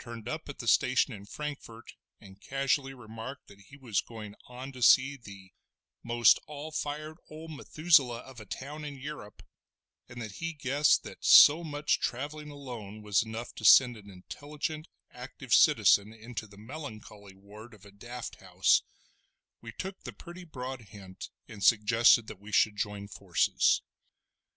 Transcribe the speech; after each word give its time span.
turned 0.00 0.28
up 0.28 0.48
at 0.48 0.58
the 0.58 0.66
station 0.66 1.12
at 1.14 1.28
Frankfort, 1.28 1.92
and 2.20 2.40
casually 2.40 2.92
remarked 2.94 3.46
that 3.46 3.60
he 3.60 3.76
was 3.76 4.00
going 4.00 4.34
on 4.48 4.72
to 4.72 4.82
see 4.82 5.16
the 5.16 5.52
most 6.02 6.40
all 6.48 6.72
fired 6.72 7.16
old 7.30 7.52
Methuselah 7.52 8.18
of 8.22 8.40
a 8.40 8.44
town 8.44 8.84
in 8.84 8.98
Yurrup, 8.98 9.40
and 10.08 10.20
that 10.20 10.32
he 10.42 10.52
guessed 10.52 11.04
that 11.04 11.24
so 11.24 11.62
much 11.62 12.00
travelling 12.00 12.50
alone 12.50 13.02
was 13.02 13.22
enough 13.22 13.54
to 13.54 13.64
send 13.64 13.96
an 13.96 14.10
intelligent, 14.10 14.88
active 15.12 15.54
citizen 15.54 16.12
into 16.12 16.48
the 16.48 16.58
melancholy 16.58 17.36
ward 17.36 17.72
of 17.72 17.84
a 17.84 17.92
daft 17.92 18.40
house, 18.40 18.82
we 19.60 19.70
took 19.70 20.02
the 20.02 20.12
pretty 20.12 20.42
broad 20.42 20.80
hint 20.88 21.30
and 21.46 21.62
suggested 21.62 22.26
that 22.26 22.40
we 22.40 22.50
should 22.50 22.74
join 22.74 23.06
forces. 23.06 23.82